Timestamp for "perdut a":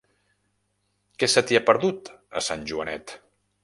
1.69-2.47